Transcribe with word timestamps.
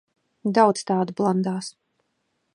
Daudz 0.59 0.81
tādu 0.93 1.17
blandās. 1.21 1.71